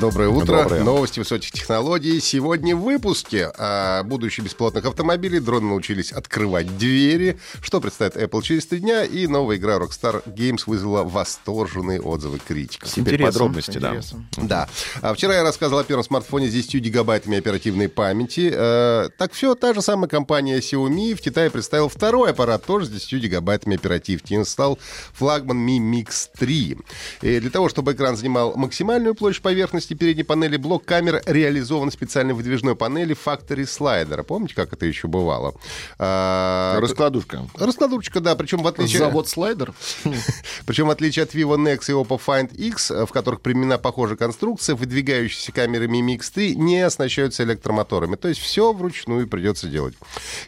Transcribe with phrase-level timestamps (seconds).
[0.00, 0.62] Доброе утро.
[0.62, 0.84] Доброе.
[0.84, 2.20] Новости высоких технологий.
[2.20, 5.40] Сегодня в выпуске о будущем беспилотных автомобилей.
[5.40, 7.38] Дроны научились открывать двери.
[7.62, 9.04] Что представит Apple через три дня.
[9.04, 12.90] И новая игра Rockstar Games вызвала восторженные отзывы критиков.
[12.90, 14.00] Теперь Интересом, подробности, с да.
[14.36, 14.68] Да.
[15.00, 18.50] А вчера я рассказывал о первом смартфоне с 10 гигабайтами оперативной памяти.
[18.52, 22.90] Э, так все, та же самая компания Xiaomi в Китае представил второй аппарат, тоже с
[22.90, 24.34] 10 гигабайтами оперативки.
[24.34, 24.78] Он стал
[25.14, 26.76] флагман Mi Mix 3.
[27.22, 31.92] И для того, чтобы экран занимал максимальную площадь поверхности передней панели, блок камер реализован в
[31.92, 34.22] специальной выдвижной панели Factory Slider.
[34.22, 35.54] Помните, как это еще бывало?
[35.98, 37.46] А, Раскладушка.
[37.54, 38.98] Раскладушечка, да, причем в отличие...
[38.98, 39.74] Завод слайдер?
[40.66, 44.16] Причем, в отличие от Vivo Nex и Oppo Find X, э, в которых применена похожая
[44.16, 48.16] конструкция, выдвигающиеся камеры Mi Mix 3 не оснащаются электромоторами.
[48.16, 49.94] То есть все вручную придется делать.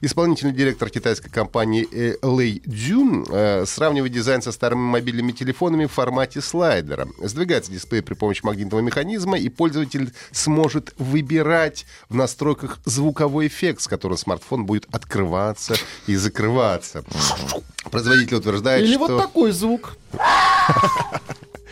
[0.00, 5.92] Исполнительный директор китайской компании э, Lei Jun э, сравнивает дизайн со старыми мобильными телефонами в
[5.92, 7.08] формате слайдера.
[7.22, 13.88] Сдвигается дисплей при помощи магнитного механизма, и пользователь сможет выбирать в настройках звуковой эффект, с
[13.88, 15.74] которым смартфон будет открываться
[16.06, 17.04] и закрываться.
[17.90, 19.06] Производитель утверждает, Или что...
[19.06, 19.96] вот такой звук.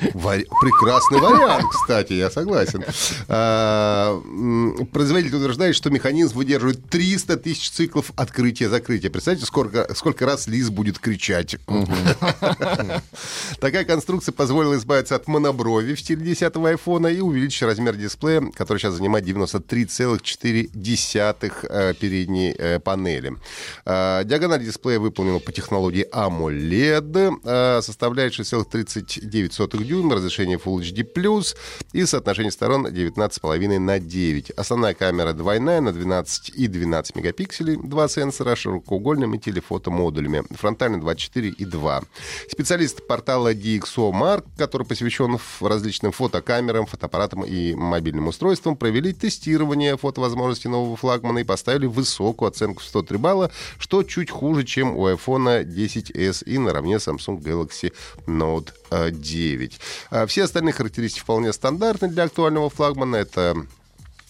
[0.00, 2.82] Прекрасный вариант, кстати, я согласен.
[3.28, 4.20] А,
[4.92, 9.10] Производитель утверждает, что механизм выдерживает 300 тысяч циклов открытия-закрытия.
[9.10, 11.56] Представьте, сколько, сколько раз Лиз будет кричать.
[13.60, 18.78] Такая конструкция позволила избавиться от моноброви в стиле 10-го айфона и увеличить размер дисплея, который
[18.78, 23.34] сейчас занимает 93,4 э, передней э, панели.
[23.84, 31.56] А, Диагональ дисплея выполнена по технологии AMOLED, э, составляет 6,39 дюйма, разрешение Full HD+,
[31.92, 34.50] и соотношение сторон 19,5 на 9.
[34.50, 41.48] Основная камера двойная на 12 и 12 мегапикселей, два сенсора широкоугольным и телефотомодулями, фронтальный 24
[41.48, 42.02] и 2.
[42.50, 50.96] Специалисты портала DxOMark, который посвящен различным фотокамерам, фотоаппаратам и мобильным устройствам, провели тестирование фотовозможностей нового
[50.96, 56.44] флагмана и поставили высокую оценку в 103 балла, что чуть хуже, чем у iPhone 10s
[56.44, 57.92] и наравне с Samsung Galaxy
[58.26, 58.70] Note
[59.10, 59.80] 9.
[60.10, 63.16] А Все остальные характеристики вполне стандартны для актуального флагмана.
[63.16, 63.66] Это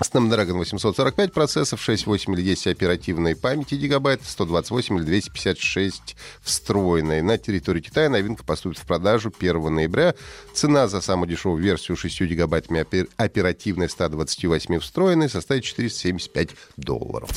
[0.00, 7.22] Snapdragon 845 процессов, 6, 8 или 10 оперативной памяти гигабайт, 128 или 256 встроенной.
[7.22, 10.14] На территории Китая новинка поступит в продажу 1 ноября.
[10.54, 17.30] Цена за самую дешевую версию 6 гигабайтами опер- оперативной, 128 встроенной составит 475 долларов.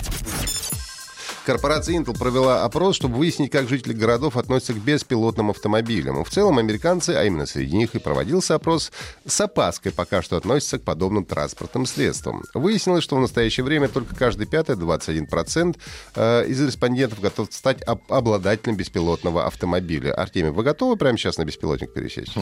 [1.46, 6.24] Корпорация Intel провела опрос, чтобы выяснить, как жители городов относятся к беспилотным автомобилям.
[6.24, 8.92] В целом американцы, а именно среди них и проводился опрос,
[9.26, 12.44] с опаской пока что относятся к подобным транспортным средствам.
[12.54, 15.78] Выяснилось, что в настоящее время только каждый пятый, 21%
[16.16, 20.14] э, из респондентов готов стать об- обладателем беспилотного автомобиля.
[20.14, 22.34] Артемий, вы готовы прямо сейчас на беспилотник пересесть?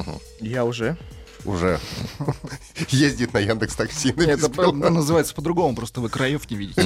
[0.41, 0.97] Я уже.
[1.45, 1.79] Уже
[2.89, 6.83] ездит на Яндекс Такси Это по- называется по-другому, просто вы краев не видите.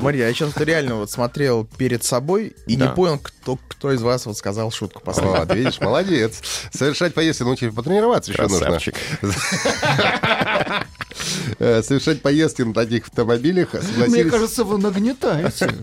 [0.00, 4.26] Мария, я сейчас реально вот смотрел перед собой и не понял, кто, кто из вас
[4.26, 5.54] вот сказал шутку Вот, последнюю.
[5.54, 6.40] видишь, молодец.
[6.72, 8.78] Совершать поездки, ну, тебе потренироваться еще нужно.
[11.58, 15.74] Э, Совершать поездки на таких автомобилях Мне согласились кажется, вы нагнетаете.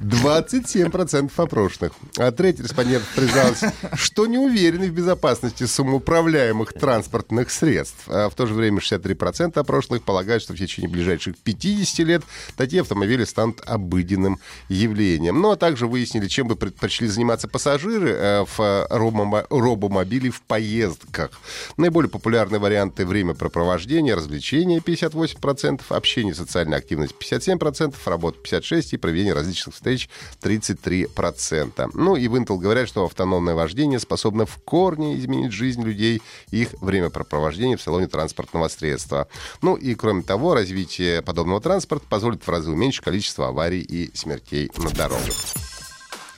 [0.00, 1.92] 27% опрошенных.
[2.18, 3.60] А треть респондентов призналась,
[3.94, 8.04] что не уверены в безопасности самоуправляемых транспортных средств.
[8.08, 12.22] А в то же время 63% опрошенных полагают, что в течение ближайших 50 лет
[12.56, 14.38] такие автомобили станут обыденным
[14.68, 15.40] явлением.
[15.40, 20.42] Ну, а также выяснили, чем бы предпочли заниматься пассажиры э, в э, робомо- робомобиле в
[20.42, 21.30] поездках.
[21.76, 29.74] Наиболее популярные варианты времяпрепровождения, развлечения 58%, общение социальная активность 57%, работа 56% и проведение различных
[29.74, 30.08] встреч
[30.42, 31.90] 33%.
[31.94, 36.62] Ну и в Intel говорят, что автономное вождение способно в корне изменить жизнь людей и
[36.62, 39.28] их времяпрепровождение в салоне транспортного средства.
[39.62, 44.70] Ну и кроме того, развитие подобного транспорта позволит в разы уменьшить количество аварий и смертей
[44.76, 45.34] на дорогах.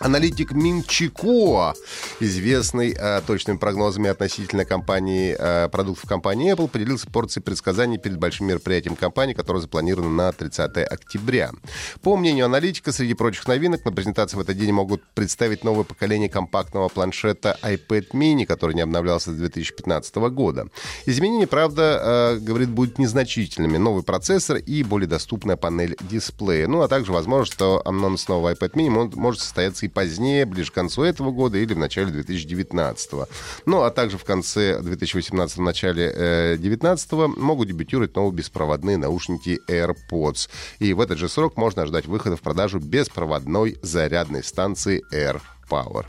[0.01, 1.75] Аналитик Минчико,
[2.21, 8.47] известный э, точными прогнозами относительно компании, э, продуктов компании Apple, поделился порцией предсказаний перед большим
[8.47, 11.51] мероприятием компании, которое запланировано на 30 октября.
[12.01, 16.29] По мнению аналитика, среди прочих новинок на презентации в этот день могут представить новое поколение
[16.29, 20.69] компактного планшета iPad mini, который не обновлялся с 2015 года.
[21.07, 23.79] Изменения, правда, э, говорит, будут незначительными.
[23.79, 26.69] Новый процессор и более доступная панель дисплея.
[26.69, 30.45] Ну, а также возможно, что анонс нового iPad mini мо- может состояться и выйти позднее,
[30.45, 33.11] ближе к концу этого года или в начале 2019.
[33.67, 36.11] Ну, а также в конце 2018 в начале
[36.59, 40.49] 2019 могут дебютировать новые беспроводные наушники AirPods.
[40.79, 46.07] И в этот же срок можно ожидать выхода в продажу беспроводной зарядной станции AirPower.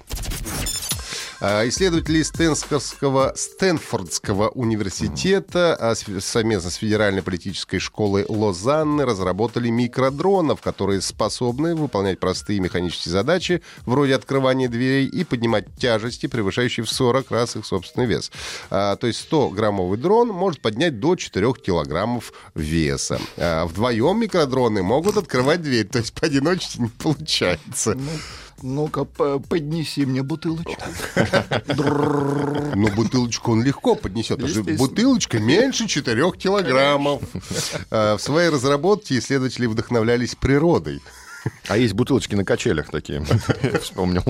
[1.42, 11.00] А, исследователи Стэнфордского, Стэнфордского университета а, совместно с Федеральной политической школой Лозанны разработали микродронов, которые
[11.00, 17.56] способны выполнять простые механические задачи, вроде открывания дверей, и поднимать тяжести, превышающие в 40 раз
[17.56, 18.32] их собственный вес.
[18.70, 23.20] А, то есть 100-граммовый дрон может поднять до 4 килограммов веса.
[23.38, 27.98] Вдвоем микродроны могут открывать дверь, то есть поодиночке не получается.
[28.62, 30.76] Ну, ну-ка, поднеси мне бутылочку.
[32.76, 34.40] Ну, бутылочку он легко поднесет,
[34.78, 37.22] бутылочка меньше 4 килограммов.
[37.92, 41.02] А, в своей разработке исследователи вдохновлялись природой.
[41.68, 43.24] А есть бутылочки на качелях такие,
[43.82, 44.24] вспомнил,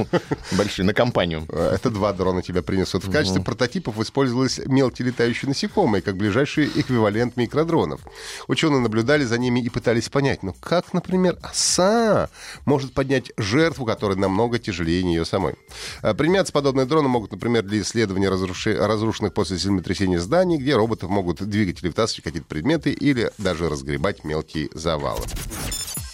[0.51, 1.45] большие, на компанию.
[1.49, 3.03] Это два дрона тебя принесут.
[3.03, 8.01] В качестве прототипов использовались мелкие летающие насекомые, как ближайший эквивалент микродронов.
[8.47, 12.29] Ученые наблюдали за ними и пытались понять, ну как, например, оса
[12.65, 15.55] может поднять жертву, которая намного тяжелее нее самой.
[16.01, 18.75] А, применяться подобные дроны могут, например, для исследования разруши...
[18.75, 24.69] разрушенных после землетрясения зданий, где роботы могут двигатели втаскивать какие-то предметы или даже разгребать мелкие
[24.73, 25.21] завалы.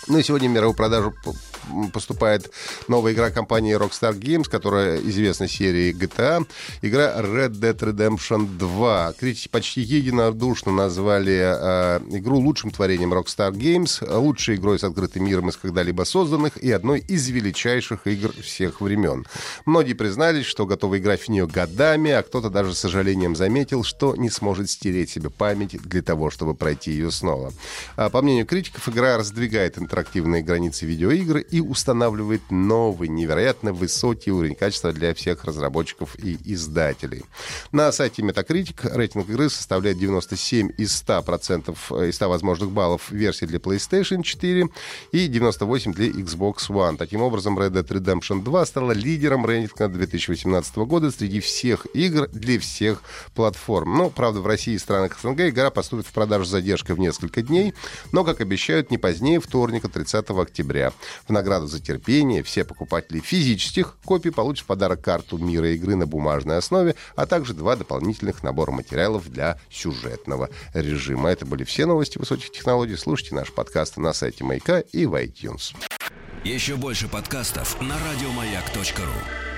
[0.07, 1.13] Ну и сегодня мировую продажу
[1.93, 2.51] поступает
[2.87, 6.45] новая игра компании Rockstar Games, которая известна серией GTA.
[6.81, 9.13] Игра Red Dead Redemption 2.
[9.19, 15.49] Критики почти единодушно назвали э, игру лучшим творением Rockstar Games, лучшей игрой с открытым миром
[15.49, 19.25] из когда-либо созданных и одной из величайших игр всех времен.
[19.65, 24.15] Многие признались, что готовы играть в нее годами, а кто-то даже с сожалением заметил, что
[24.15, 27.53] не сможет стереть себе память для того, чтобы пройти ее снова.
[27.95, 34.55] А, по мнению критиков, игра раздвигает интерактивные границы видеоигр и устанавливает новый, невероятно высокий уровень
[34.55, 37.23] качества для всех разработчиков и издателей.
[37.71, 43.45] На сайте Metacritic рейтинг игры составляет 97 из 100%, э, из 100 возможных баллов версии
[43.45, 44.67] для PlayStation 4
[45.13, 46.97] и 98 для Xbox One.
[46.97, 52.59] Таким образом, Red Dead Redemption 2 стала лидером рейтинга 2018 года среди всех игр для
[52.59, 53.01] всех
[53.33, 53.97] платформ.
[53.97, 57.41] Но, правда, в России и странах СНГ игра поступит в продажу с задержкой в несколько
[57.41, 57.73] дней,
[58.11, 60.91] но, как обещают, не позднее вторника, 30 октября.
[61.29, 66.07] В награду за терпение все покупатели физических копий получат в подарок карту мира игры на
[66.07, 71.29] бумажной основе, а также два дополнительных набора материалов для сюжетного режима.
[71.29, 72.95] Это были все новости высоких технологий.
[72.95, 75.75] Слушайте наши подкасты на сайте Маяка и в iTunes.
[76.43, 79.54] Еще больше подкастов на радиомаяк.ру